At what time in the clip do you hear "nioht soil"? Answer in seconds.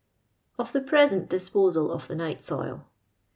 2.15-2.87